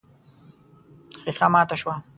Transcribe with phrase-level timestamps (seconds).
[1.21, 1.93] ښيښه ماته شوه.